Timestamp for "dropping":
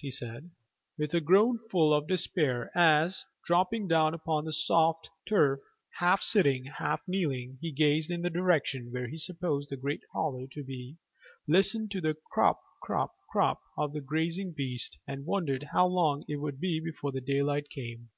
3.44-3.88